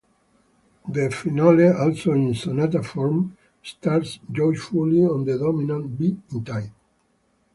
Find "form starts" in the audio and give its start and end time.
2.81-4.19